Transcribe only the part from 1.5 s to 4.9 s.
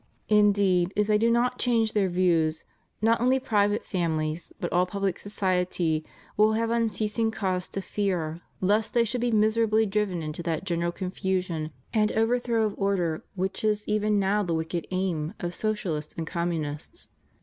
change their views, not only pri vate families, but all